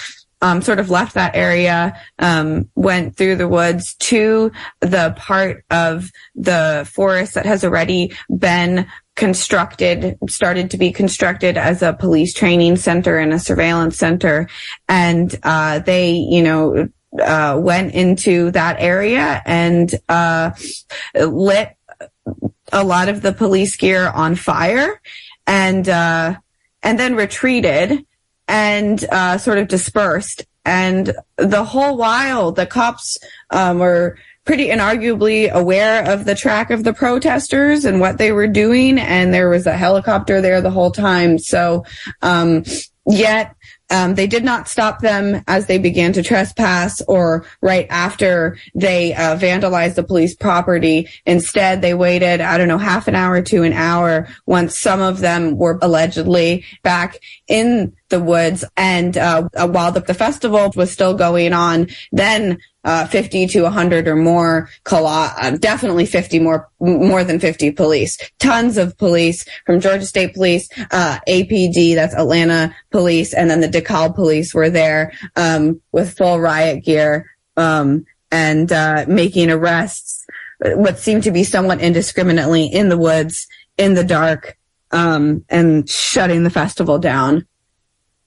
um, 0.42 0.62
sort 0.62 0.80
of 0.80 0.90
left 0.90 1.16
that 1.16 1.36
area, 1.36 2.00
um, 2.18 2.70
went 2.74 3.18
through 3.18 3.36
the 3.36 3.50
woods 3.50 3.94
to 3.96 4.50
the 4.80 5.14
part 5.18 5.66
of 5.70 6.10
the 6.34 6.90
forest 6.90 7.34
that 7.34 7.46
has 7.46 7.66
already 7.66 8.14
been 8.36 8.88
constructed, 9.18 10.18
started 10.30 10.72
to 10.72 10.78
be 10.78 10.94
constructed 10.94 11.58
as 11.58 11.82
a 11.82 11.92
police 11.92 12.34
training 12.34 12.78
center 12.78 13.18
and 13.18 13.34
a 13.34 13.40
surveillance 13.40 13.98
center. 13.98 14.48
And, 14.88 15.38
uh, 15.44 15.80
they, 15.80 16.14
you 16.14 16.42
know, 16.42 16.88
uh, 17.22 17.60
went 17.62 17.94
into 17.94 18.52
that 18.52 18.78
area 18.80 19.42
and, 19.46 19.94
uh, 20.08 20.52
lit 21.14 21.76
a 22.72 22.84
lot 22.84 23.10
of 23.10 23.22
the 23.22 23.34
police 23.34 23.76
gear 23.76 24.10
on 24.10 24.36
fire 24.36 25.02
and, 25.48 25.88
uh, 25.88 26.36
and 26.84 27.00
then 27.00 27.16
retreated 27.16 28.06
and, 28.48 29.06
uh, 29.12 29.38
sort 29.38 29.58
of 29.58 29.68
dispersed. 29.68 30.46
And 30.64 31.14
the 31.38 31.64
whole 31.64 31.98
while 31.98 32.52
the 32.52 32.66
cops, 32.66 33.18
um, 33.50 33.80
were, 33.80 34.18
pretty 34.44 34.70
inarguably 34.70 35.52
aware 35.52 36.04
of 36.12 36.26
the 36.26 36.36
track 36.36 36.72
of 36.72 36.84
the 36.84 36.94
protesters 36.94 37.86
and 37.86 38.00
what 38.00 38.18
they 38.18 38.32
were 38.32 38.48
doing. 38.48 38.98
And 38.98 39.34
there 39.34 39.50
was 39.50 39.68
a 39.68 39.78
helicopter 39.78 40.42
there 40.42 40.62
the 40.62 40.72
whole 40.72 40.92
time. 40.92 41.38
So, 41.38 41.86
um, 42.22 42.64
yet, 43.06 43.56
um, 43.92 44.16
they 44.16 44.26
did 44.26 44.44
not 44.44 44.68
stop 44.68 45.02
them 45.02 45.44
as 45.48 45.68
they 45.68 45.78
began 45.78 46.14
to 46.14 46.24
trespass 46.24 47.02
or 47.02 47.46
right 47.62 47.86
after 47.90 48.58
they 48.74 49.14
uh, 49.14 49.38
vandalized 49.38 49.96
the 49.96 50.04
police 50.04 50.34
property. 50.34 51.10
Instead, 51.26 51.82
they 51.82 51.94
waited, 51.94 52.42
I 52.42 52.58
don't 52.58 52.70
know, 52.70 52.78
half 52.78 53.08
an 53.08 53.16
hour 53.16 53.42
to 53.42 53.64
an 53.64 53.74
hour 53.74 54.28
once 54.46 54.78
some 54.78 55.02
of 55.02 55.20
them 55.20 55.58
were 55.58 55.78
allegedly 55.82 56.66
back 56.84 57.18
in 57.48 57.94
the 58.10 58.20
woods. 58.20 58.64
And 58.78 59.18
uh, 59.18 59.50
while 59.68 59.92
the, 59.92 60.00
the 60.00 60.14
festival 60.14 60.72
was 60.76 60.92
still 60.92 61.14
going 61.14 61.54
on, 61.54 61.88
then 62.12 62.60
uh, 62.84 63.06
50 63.08 63.48
to 63.48 63.62
100 63.64 64.08
or 64.08 64.16
more, 64.16 64.70
uh, 64.92 65.52
definitely 65.58 66.06
50 66.06 66.40
more, 66.40 66.70
more 66.80 67.24
than 67.24 67.40
50 67.40 67.72
police, 67.72 68.18
tons 68.40 68.78
of 68.78 68.98
police 68.98 69.46
from 69.66 69.80
Georgia 69.80 70.06
State 70.06 70.34
Police, 70.34 70.68
uh, 70.92 71.20
APD, 71.28 71.96
that's 71.96 72.16
Atlanta 72.16 72.76
Police, 72.90 73.34
and 73.34 73.50
then 73.50 73.62
the 73.62 73.68
DeKalb 73.68 74.16
Police 74.16 74.54
were 74.54 74.70
there, 74.70 75.14
um, 75.36 75.80
with 75.92 76.18
full 76.18 76.40
riot 76.40 76.84
gear, 76.84 77.30
um, 77.58 78.06
and, 78.32 78.72
uh, 78.72 79.06
making 79.08 79.52
arrests, 79.52 80.26
what 80.60 81.00
seemed 81.00 81.24
to 81.24 81.32
be 81.32 81.44
somewhat 81.44 81.82
indiscriminately 81.82 82.66
in 82.66 82.90
the 82.90 82.98
woods, 82.98 83.48
in 83.78 83.94
the 83.94 84.04
dark, 84.04 84.58
um, 84.92 85.44
and 85.50 85.90
shutting 85.90 86.44
the 86.44 86.50
festival 86.50 86.98
down, 87.00 87.46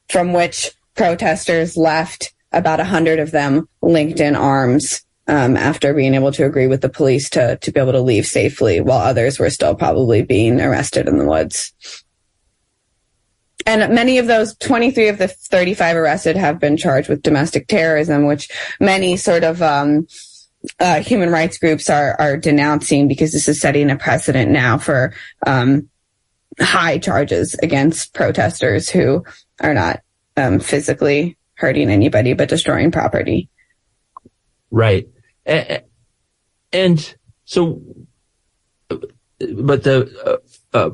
from 0.08 0.32
which 0.32 0.72
protesters 0.94 1.76
left 1.76 2.33
about 2.54 2.80
a 2.80 2.84
hundred 2.84 3.18
of 3.18 3.30
them 3.30 3.68
linked 3.82 4.20
in 4.20 4.36
arms 4.36 5.04
um, 5.26 5.56
after 5.56 5.94
being 5.94 6.14
able 6.14 6.32
to 6.32 6.44
agree 6.44 6.66
with 6.66 6.82
the 6.82 6.88
police 6.88 7.30
to 7.30 7.56
to 7.56 7.72
be 7.72 7.80
able 7.80 7.92
to 7.92 8.00
leave 8.00 8.26
safely, 8.26 8.80
while 8.80 8.98
others 8.98 9.38
were 9.38 9.50
still 9.50 9.74
probably 9.74 10.22
being 10.22 10.60
arrested 10.60 11.08
in 11.08 11.18
the 11.18 11.24
woods. 11.24 11.72
And 13.66 13.94
many 13.94 14.18
of 14.18 14.26
those 14.26 14.54
23 14.56 15.08
of 15.08 15.18
the 15.18 15.28
35 15.28 15.96
arrested 15.96 16.36
have 16.36 16.60
been 16.60 16.76
charged 16.76 17.08
with 17.08 17.22
domestic 17.22 17.66
terrorism, 17.66 18.26
which 18.26 18.50
many 18.78 19.16
sort 19.16 19.42
of 19.42 19.62
um, 19.62 20.06
uh, 20.78 21.00
human 21.00 21.30
rights 21.30 21.58
groups 21.58 21.88
are 21.88 22.20
are 22.20 22.36
denouncing 22.36 23.08
because 23.08 23.32
this 23.32 23.48
is 23.48 23.60
setting 23.60 23.90
a 23.90 23.96
precedent 23.96 24.50
now 24.50 24.76
for 24.76 25.14
um, 25.46 25.88
high 26.60 26.98
charges 26.98 27.54
against 27.62 28.12
protesters 28.14 28.90
who 28.90 29.24
are 29.60 29.74
not 29.74 30.00
um, 30.36 30.60
physically 30.60 31.36
hurting 31.56 31.90
anybody, 31.90 32.32
but 32.34 32.48
destroying 32.48 32.90
property. 32.90 33.48
Right. 34.70 35.08
And 36.72 37.14
so, 37.44 37.82
but 38.88 39.82
the 39.84 40.40
uh, 40.74 40.76
uh, 40.76 40.90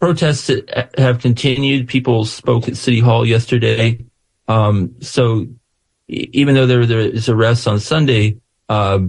protests 0.00 0.50
have 0.96 1.20
continued. 1.20 1.88
People 1.88 2.24
spoke 2.24 2.68
at 2.68 2.76
City 2.76 3.00
Hall 3.00 3.26
yesterday. 3.26 4.04
Um, 4.46 4.94
so 5.00 5.46
even 6.08 6.54
though 6.54 6.66
there, 6.66 6.86
there 6.86 7.00
is 7.00 7.28
arrests 7.28 7.66
on 7.66 7.80
Sunday, 7.80 8.38
uh, 8.68 9.00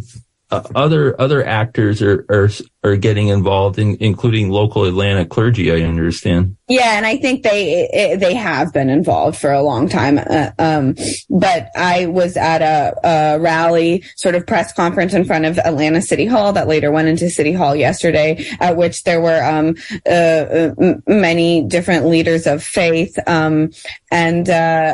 uh, 0.51 0.63
other 0.73 1.19
other 1.21 1.45
actors 1.45 2.01
are, 2.01 2.25
are 2.29 2.49
are 2.83 2.95
getting 2.95 3.27
involved, 3.27 3.77
in, 3.77 3.97
including 3.99 4.49
local 4.49 4.85
Atlanta 4.85 5.25
clergy. 5.25 5.71
I 5.71 5.85
understand. 5.85 6.55
Yeah, 6.67 6.97
and 6.97 7.05
I 7.05 7.17
think 7.17 7.43
they 7.43 8.15
they 8.19 8.33
have 8.33 8.73
been 8.73 8.89
involved 8.89 9.37
for 9.37 9.51
a 9.51 9.61
long 9.61 9.87
time. 9.89 10.17
Uh, 10.17 10.51
um, 10.57 10.95
but 11.29 11.69
I 11.75 12.07
was 12.07 12.35
at 12.35 12.61
a, 12.61 12.95
a, 13.03 13.39
rally, 13.39 14.03
sort 14.15 14.33
of 14.33 14.47
press 14.47 14.73
conference 14.73 15.13
in 15.13 15.23
front 15.23 15.45
of 15.45 15.59
Atlanta 15.59 16.01
City 16.01 16.25
Hall 16.25 16.51
that 16.53 16.67
later 16.67 16.91
went 16.91 17.07
into 17.09 17.29
City 17.29 17.53
Hall 17.53 17.75
yesterday, 17.75 18.43
at 18.59 18.75
which 18.75 19.03
there 19.03 19.21
were 19.21 19.43
um, 19.43 19.75
uh, 20.09 20.69
many 21.07 21.63
different 21.63 22.05
leaders 22.05 22.47
of 22.47 22.63
faith, 22.63 23.17
um, 23.27 23.71
and 24.11 24.49
uh, 24.49 24.53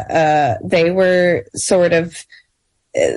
uh 0.10 0.56
they 0.64 0.92
were 0.92 1.46
sort 1.56 1.94
of 1.94 2.26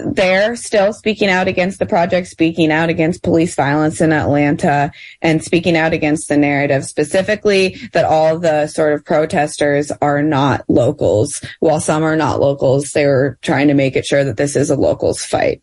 they're 0.07 0.57
still 0.57 0.93
speaking 0.93 1.29
out 1.29 1.47
against 1.47 1.79
the 1.79 1.87
project, 1.87 2.27
speaking 2.27 2.73
out 2.73 2.89
against 2.89 3.23
police 3.23 3.55
violence 3.55 4.01
in 4.01 4.13
Atlanta, 4.13 4.91
and 5.23 5.43
speaking 5.43 5.77
out 5.77 5.93
against 5.93 6.29
the 6.29 6.37
narrative 6.37 6.85
specifically 6.85 7.77
that 7.93 8.05
all 8.05 8.39
the 8.39 8.67
sort 8.67 8.93
of 8.93 9.05
protesters 9.05 9.93
are 10.03 10.23
not 10.23 10.65
locals. 10.69 11.45
While 11.61 11.81
some 11.81 12.03
are 12.03 12.17
not 12.17 12.41
locals, 12.41 12.91
they 12.91 13.07
were 13.07 13.39
trying 13.43 13.69
to 13.69 13.75
make 13.75 13.95
it 13.95 14.05
sure 14.05 14.25
that 14.25 14.37
this 14.37 14.57
is 14.57 14.71
a 14.71 14.77
locals 14.77 15.25
fight. 15.25 15.63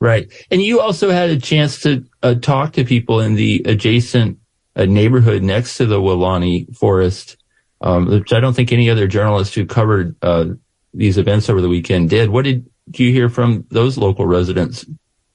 Right. 0.00 0.32
And 0.50 0.62
you 0.62 0.80
also 0.80 1.10
had 1.10 1.30
a 1.30 1.38
chance 1.38 1.80
to 1.82 2.04
uh, 2.22 2.34
talk 2.34 2.72
to 2.72 2.84
people 2.84 3.20
in 3.20 3.34
the 3.34 3.62
adjacent 3.66 4.38
uh, 4.74 4.86
neighborhood 4.86 5.42
next 5.42 5.76
to 5.76 5.86
the 5.86 6.00
Weelaunee 6.00 6.74
Forest, 6.74 7.36
um, 7.82 8.06
which 8.06 8.32
I 8.32 8.40
don't 8.40 8.54
think 8.54 8.72
any 8.72 8.88
other 8.88 9.06
journalist 9.06 9.54
who 9.54 9.66
covered 9.66 10.16
uh, 10.22 10.46
these 10.94 11.18
events 11.18 11.50
over 11.50 11.60
the 11.60 11.68
weekend 11.68 12.10
did. 12.10 12.30
What 12.30 12.44
did 12.44 12.69
do 12.90 13.04
you 13.04 13.12
hear 13.12 13.28
from 13.28 13.64
those 13.70 13.96
local 13.96 14.26
residents? 14.26 14.84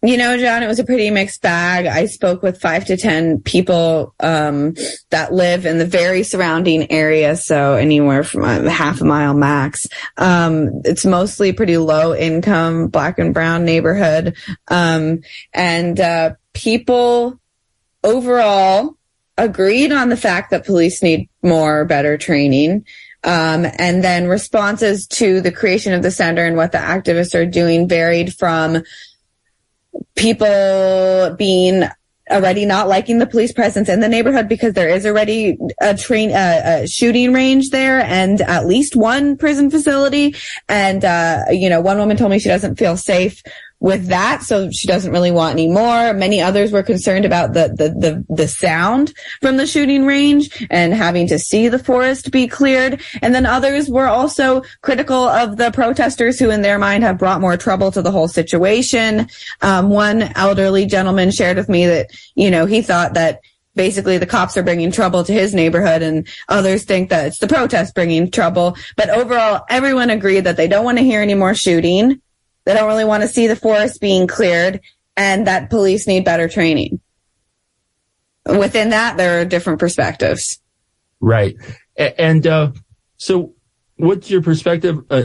You 0.05 0.17
know, 0.17 0.37
John, 0.37 0.61
it 0.61 0.67
was 0.67 0.77
a 0.77 0.83
pretty 0.83 1.09
mixed 1.09 1.41
bag. 1.41 1.87
I 1.87 2.05
spoke 2.05 2.43
with 2.43 2.61
five 2.61 2.85
to 2.85 2.97
10 2.97 3.41
people, 3.41 4.13
um, 4.19 4.75
that 5.09 5.33
live 5.33 5.65
in 5.65 5.79
the 5.79 5.85
very 5.85 6.21
surrounding 6.21 6.91
area. 6.91 7.35
So 7.35 7.73
anywhere 7.73 8.23
from 8.23 8.43
a 8.43 8.69
half 8.69 9.01
a 9.01 9.05
mile 9.05 9.33
max. 9.33 9.87
Um, 10.17 10.81
it's 10.85 11.05
mostly 11.05 11.53
pretty 11.53 11.77
low 11.77 12.13
income 12.13 12.87
black 12.89 13.17
and 13.17 13.33
brown 13.33 13.65
neighborhood. 13.65 14.35
Um, 14.67 15.21
and, 15.53 15.99
uh, 15.99 16.35
people 16.53 17.39
overall 18.03 18.95
agreed 19.37 19.91
on 19.91 20.09
the 20.09 20.17
fact 20.17 20.51
that 20.51 20.65
police 20.65 21.01
need 21.01 21.29
more, 21.41 21.83
better 21.83 22.17
training. 22.17 22.85
Um, 23.25 23.65
and 23.79 24.03
then 24.03 24.27
responses 24.27 25.07
to 25.07 25.41
the 25.41 25.51
creation 25.51 25.93
of 25.93 26.03
the 26.03 26.11
center 26.11 26.45
and 26.45 26.55
what 26.55 26.71
the 26.71 26.77
activists 26.77 27.33
are 27.33 27.45
doing 27.45 27.87
varied 27.87 28.35
from 28.35 28.83
people 30.15 31.35
being 31.37 31.85
already 32.31 32.65
not 32.65 32.87
liking 32.87 33.19
the 33.19 33.27
police 33.27 33.53
presence 33.53 33.87
in 33.87 33.99
the 33.99 34.07
neighborhood 34.07 34.49
because 34.49 34.73
there 34.73 34.89
is 34.89 35.05
already 35.05 35.57
a 35.79 35.95
train 35.95 36.31
uh, 36.31 36.81
a 36.81 36.87
shooting 36.87 37.33
range 37.33 37.69
there 37.69 38.01
and 38.01 38.41
at 38.41 38.65
least 38.65 38.95
one 38.95 39.37
prison 39.37 39.69
facility. 39.69 40.35
And 40.67 41.05
uh, 41.05 41.43
you 41.51 41.69
know 41.69 41.81
one 41.81 41.97
woman 41.97 42.17
told 42.17 42.31
me 42.31 42.39
she 42.39 42.49
doesn't 42.49 42.77
feel 42.77 42.97
safe 42.97 43.43
with 43.79 44.07
that. 44.07 44.41
So 44.41 44.71
she 44.71 44.87
doesn't 44.87 45.11
really 45.11 45.31
want 45.31 45.53
any 45.53 45.69
more. 45.69 46.13
Many 46.13 46.41
others 46.41 46.71
were 46.71 46.83
concerned 46.83 47.25
about 47.25 47.53
the, 47.53 47.67
the, 47.67 47.89
the, 47.89 48.25
the 48.33 48.47
sound 48.47 49.13
from 49.41 49.57
the 49.57 49.67
shooting 49.67 50.05
range 50.05 50.65
and 50.69 50.93
having 50.93 51.27
to 51.27 51.37
see 51.37 51.67
the 51.67 51.79
forest 51.79 52.31
be 52.31 52.47
cleared. 52.47 53.01
And 53.21 53.35
then 53.35 53.45
others 53.45 53.89
were 53.89 54.07
also 54.07 54.63
critical 54.81 55.15
of 55.15 55.57
the 55.57 55.71
protesters 55.71 56.39
who 56.39 56.49
in 56.49 56.61
their 56.61 56.79
mind 56.79 57.03
have 57.03 57.17
brought 57.17 57.41
more 57.41 57.57
trouble 57.57 57.91
to 57.91 58.01
the 58.01 58.11
whole 58.11 58.27
situation. 58.27 59.27
Um, 59.61 59.89
one 59.89 60.23
elderly 60.35 60.85
gentleman 60.85 61.31
shared 61.31 61.57
with 61.57 61.69
me 61.69 61.85
that, 61.85 62.11
you 62.35 62.49
know, 62.49 62.65
he 62.65 62.81
thought 62.81 63.13
that 63.13 63.41
basically 63.75 64.17
the 64.17 64.25
cops 64.25 64.57
are 64.57 64.63
bringing 64.63 64.91
trouble 64.91 65.23
to 65.23 65.33
his 65.33 65.53
neighborhood 65.53 66.01
and 66.01 66.27
others 66.47 66.85
think 66.85 67.09
that 67.09 67.27
it's 67.27 67.39
the 67.39 67.47
protests 67.47 67.91
bringing 67.91 68.31
trouble. 68.31 68.77
But 68.95 69.09
overall, 69.09 69.65
everyone 69.69 70.09
agreed 70.09 70.45
that 70.45 70.57
they 70.57 70.67
don't 70.67 70.85
want 70.85 70.97
to 70.97 71.03
hear 71.03 71.21
any 71.21 71.35
more 71.35 71.53
shooting. 71.53 72.21
They 72.65 72.73
don't 72.73 72.87
really 72.87 73.05
want 73.05 73.21
to 73.21 73.29
see 73.29 73.47
the 73.47 73.55
forest 73.55 74.01
being 74.01 74.27
cleared 74.27 74.81
and 75.15 75.47
that 75.47 75.69
police 75.69 76.07
need 76.07 76.25
better 76.25 76.49
training. 76.49 76.99
Within 78.45 78.89
that, 78.89 79.17
there 79.17 79.41
are 79.41 79.45
different 79.45 79.79
perspectives. 79.79 80.59
Right. 81.19 81.55
And, 81.97 82.45
uh, 82.45 82.71
so 83.17 83.53
what's 83.95 84.29
your 84.29 84.41
perspective, 84.41 85.03
uh, 85.09 85.23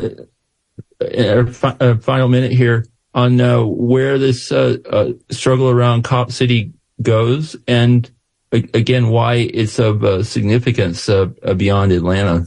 uh, 1.00 1.44
uh 1.80 1.96
final 1.98 2.28
minute 2.28 2.52
here 2.52 2.86
on, 3.14 3.40
uh, 3.40 3.64
where 3.64 4.18
this, 4.18 4.52
uh, 4.52 5.12
struggle 5.30 5.68
around 5.68 6.04
Cop 6.04 6.30
City 6.30 6.72
goes 7.02 7.56
and 7.66 8.10
again, 8.52 9.08
why 9.08 9.34
it's 9.34 9.78
of 9.78 10.26
significance, 10.26 11.08
beyond 11.56 11.92
Atlanta? 11.92 12.46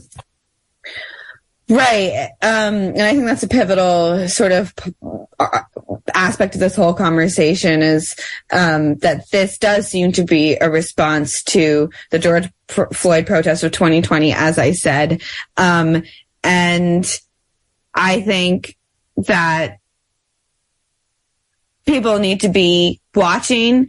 Right. 1.68 2.30
Um, 2.42 2.74
and 2.74 3.02
I 3.02 3.12
think 3.12 3.24
that's 3.24 3.42
a 3.42 3.48
pivotal 3.48 4.28
sort 4.28 4.52
of 4.52 4.74
uh, 5.40 5.60
aspect 6.14 6.54
of 6.54 6.60
this 6.60 6.76
whole 6.76 6.92
conversation 6.92 7.82
is 7.82 8.14
um, 8.52 8.96
that 8.96 9.30
this 9.30 9.56
does 9.56 9.88
seem 9.88 10.12
to 10.12 10.24
be 10.24 10.56
a 10.60 10.70
response 10.70 11.42
to 11.44 11.90
the 12.10 12.18
George 12.18 12.48
Floyd 12.68 13.26
protests 13.26 13.62
of 13.62 13.72
2020, 13.72 14.32
as 14.32 14.58
I 14.58 14.72
said. 14.72 15.22
Um, 15.56 16.02
and 16.42 17.20
I 17.94 18.20
think 18.20 18.76
that 19.16 19.78
people 21.86 22.18
need 22.18 22.40
to 22.40 22.48
be 22.48 23.00
watching 23.14 23.88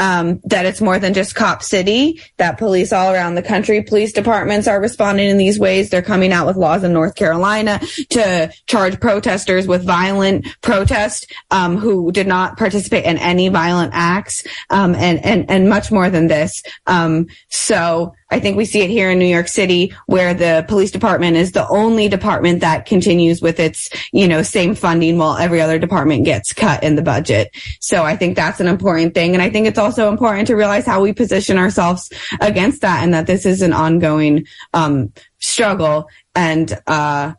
um, 0.00 0.40
that 0.44 0.64
it's 0.64 0.80
more 0.80 0.98
than 0.98 1.12
just 1.12 1.34
cop 1.34 1.62
city, 1.62 2.20
that 2.38 2.56
police 2.56 2.90
all 2.90 3.12
around 3.12 3.34
the 3.34 3.42
country, 3.42 3.82
police 3.82 4.12
departments 4.12 4.66
are 4.66 4.80
responding 4.80 5.28
in 5.28 5.36
these 5.36 5.58
ways. 5.58 5.90
They're 5.90 6.00
coming 6.00 6.32
out 6.32 6.46
with 6.46 6.56
laws 6.56 6.82
in 6.82 6.94
North 6.94 7.14
Carolina 7.14 7.80
to 8.08 8.50
charge 8.66 8.98
protesters 8.98 9.68
with 9.68 9.84
violent 9.84 10.46
protest, 10.62 11.30
um, 11.50 11.76
who 11.76 12.10
did 12.12 12.26
not 12.26 12.56
participate 12.56 13.04
in 13.04 13.18
any 13.18 13.50
violent 13.50 13.92
acts, 13.94 14.42
um, 14.70 14.94
and, 14.94 15.22
and, 15.22 15.50
and 15.50 15.68
much 15.68 15.92
more 15.92 16.08
than 16.08 16.28
this. 16.28 16.62
Um, 16.86 17.26
so 17.50 18.14
I 18.30 18.40
think 18.40 18.56
we 18.56 18.64
see 18.64 18.80
it 18.80 18.90
here 18.90 19.10
in 19.10 19.18
New 19.18 19.26
York 19.26 19.48
City 19.48 19.92
where 20.06 20.34
the 20.34 20.64
police 20.68 20.90
department 20.90 21.36
is 21.36 21.52
the 21.52 21.68
only 21.68 22.08
department 22.08 22.60
that 22.60 22.86
continues 22.86 23.42
with 23.42 23.58
its, 23.58 23.88
you 24.12 24.28
know, 24.28 24.42
same 24.42 24.74
funding 24.74 25.18
while 25.18 25.36
every 25.36 25.60
other 25.60 25.78
department 25.78 26.24
gets 26.24 26.52
cut 26.52 26.82
in 26.82 26.96
the 26.96 27.02
budget. 27.02 27.50
So 27.80 28.04
I 28.04 28.16
think 28.16 28.36
that's 28.36 28.60
an 28.60 28.68
important 28.68 29.14
thing. 29.14 29.34
And 29.34 29.42
I 29.42 29.50
think 29.50 29.66
it's 29.66 29.78
also 29.78 30.08
important 30.08 30.46
to 30.48 30.56
realize 30.56 30.86
how 30.86 31.02
we 31.02 31.12
position 31.12 31.58
ourselves 31.58 32.10
against 32.40 32.82
that 32.82 33.02
and 33.02 33.12
that 33.14 33.26
this 33.26 33.44
is 33.44 33.62
an 33.62 33.72
ongoing, 33.72 34.46
um, 34.74 35.12
struggle. 35.38 36.08
And, 36.34 36.78
uh, 36.86 37.34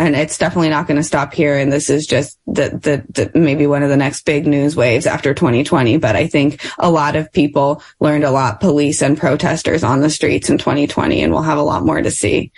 and 0.00 0.16
it's 0.16 0.38
definitely 0.38 0.70
not 0.70 0.86
going 0.86 0.96
to 0.96 1.04
stop 1.04 1.34
here. 1.34 1.58
And 1.58 1.70
this 1.70 1.90
is 1.90 2.06
just 2.06 2.38
the, 2.46 2.70
the, 2.70 3.30
the, 3.30 3.38
maybe 3.38 3.66
one 3.66 3.82
of 3.82 3.90
the 3.90 3.98
next 3.98 4.24
big 4.24 4.46
news 4.46 4.74
waves 4.74 5.06
after 5.06 5.34
2020. 5.34 5.98
But 5.98 6.16
I 6.16 6.26
think 6.26 6.64
a 6.78 6.90
lot 6.90 7.16
of 7.16 7.30
people 7.30 7.82
learned 8.00 8.24
a 8.24 8.30
lot, 8.30 8.60
police 8.60 9.02
and 9.02 9.18
protesters 9.18 9.84
on 9.84 10.00
the 10.00 10.08
streets 10.08 10.48
in 10.48 10.56
2020, 10.56 11.22
and 11.22 11.32
we'll 11.32 11.42
have 11.42 11.58
a 11.58 11.62
lot 11.62 11.84
more 11.84 12.00
to 12.00 12.10
see. 12.10 12.50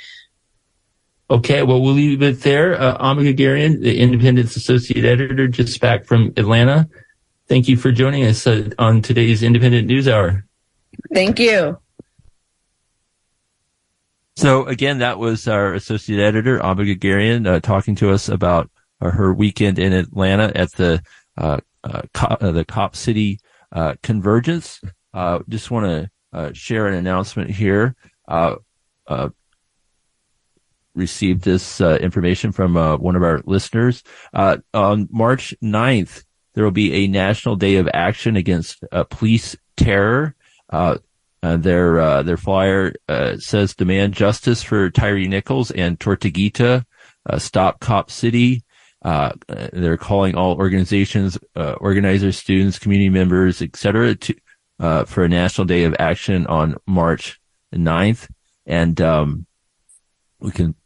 Okay, 1.30 1.64
well, 1.64 1.82
we'll 1.82 1.94
leave 1.94 2.22
it 2.22 2.42
there. 2.42 2.80
Uh, 2.80 2.96
Amba 3.00 3.24
Guerguerian, 3.24 3.82
the 3.82 3.98
Independent's 3.98 4.54
associate 4.54 5.04
editor, 5.04 5.48
just 5.48 5.80
back 5.80 6.04
from 6.04 6.32
Atlanta. 6.36 6.88
Thank 7.48 7.66
you 7.66 7.76
for 7.76 7.90
joining 7.90 8.24
us 8.24 8.46
uh, 8.46 8.70
on 8.78 9.02
today's 9.02 9.42
Independent 9.42 9.88
News 9.88 10.06
Hour. 10.06 10.46
Thank 11.12 11.40
you. 11.40 11.78
So 14.36 14.64
again, 14.66 14.98
that 14.98 15.18
was 15.18 15.46
our 15.46 15.74
associate 15.74 16.20
editor, 16.20 16.62
Amba 16.64 16.84
Guerguerian, 16.84 17.46
uh, 17.46 17.60
talking 17.60 17.94
to 17.96 18.10
us 18.10 18.28
about 18.28 18.70
uh, 19.00 19.10
her 19.10 19.32
weekend 19.34 19.78
in 19.78 19.92
Atlanta 19.92 20.50
at 20.54 20.72
the 20.72 21.02
uh, 21.36 21.58
uh 21.84 22.02
uh, 22.14 22.52
the 22.52 22.64
Cop 22.64 22.96
City 22.96 23.40
uh, 23.72 23.94
Convergence. 24.02 24.80
Uh 25.12 25.40
just 25.48 25.70
want 25.70 25.86
to 26.32 26.54
share 26.54 26.86
an 26.86 26.94
announcement 26.94 27.50
here. 27.50 27.94
received 30.94 31.42
this 31.42 31.80
information 31.80 32.52
from 32.52 32.74
one 33.00 33.16
of 33.16 33.22
our 33.22 33.42
listeners. 33.44 34.02
on 34.32 35.08
March 35.10 35.54
9th, 35.62 36.24
there 36.54 36.64
will 36.64 36.70
be 36.70 36.92
a 36.92 37.06
national 37.06 37.56
day 37.56 37.76
of 37.76 37.88
action 37.92 38.36
against 38.36 38.82
police 39.10 39.56
terror. 39.76 40.34
Uh, 41.42 41.56
their 41.56 41.98
uh, 41.98 42.22
their 42.22 42.36
flyer 42.36 42.94
uh, 43.08 43.36
says 43.36 43.74
demand 43.74 44.14
justice 44.14 44.62
for 44.62 44.90
Tyre 44.90 45.26
Nichols 45.26 45.72
and 45.72 45.98
Tortuguita, 45.98 46.84
uh, 47.28 47.38
stop 47.38 47.80
Cop 47.80 48.10
City. 48.10 48.62
Uh, 49.04 49.32
they're 49.72 49.96
calling 49.96 50.36
all 50.36 50.56
organizations, 50.56 51.36
organizers, 51.56 52.38
students, 52.38 52.78
community 52.78 53.08
members, 53.08 53.60
etc., 53.60 54.14
to 54.14 54.34
for 55.06 55.24
a 55.24 55.28
national 55.28 55.64
day 55.64 55.82
of 55.82 55.96
action 55.98 56.46
on 56.46 56.76
March 56.86 57.40
9th. 57.74 58.28
And 58.64 59.00
um, 59.00 59.46
we 60.38 60.52
can 60.52 60.76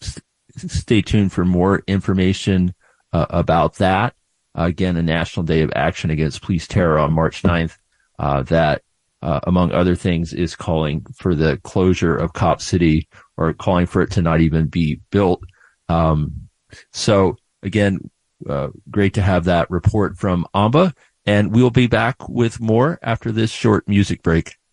st- 0.00 0.24
stay 0.54 1.02
tuned 1.02 1.32
for 1.32 1.44
more 1.44 1.82
information 1.88 2.72
about 3.12 3.74
that. 3.76 4.14
again, 4.54 4.96
a 4.96 5.02
national 5.02 5.42
day 5.42 5.62
of 5.62 5.72
action 5.74 6.10
against 6.10 6.42
police 6.42 6.68
terror 6.68 7.00
on 7.00 7.12
March 7.12 7.42
9th. 7.42 7.76
that 8.18 8.82
uh, 9.22 9.40
among 9.44 9.72
other 9.72 9.94
things, 9.94 10.32
is 10.32 10.54
calling 10.54 11.04
for 11.14 11.34
the 11.34 11.56
closure 11.64 12.16
of 12.16 12.32
Cop 12.32 12.60
City 12.60 13.08
or 13.36 13.52
calling 13.52 13.86
for 13.86 14.02
it 14.02 14.10
to 14.12 14.22
not 14.22 14.40
even 14.40 14.66
be 14.66 15.00
built. 15.10 15.42
Um, 15.88 16.48
so 16.92 17.36
again, 17.62 18.10
uh, 18.48 18.68
great 18.90 19.14
to 19.14 19.22
have 19.22 19.44
that 19.44 19.70
report 19.70 20.16
from 20.16 20.46
Amba, 20.54 20.94
and 21.26 21.54
we'll 21.54 21.70
be 21.70 21.86
back 21.86 22.28
with 22.28 22.60
more 22.60 22.98
after 23.02 23.32
this 23.32 23.50
short 23.50 23.88
music 23.88 24.22
break. 24.22 24.57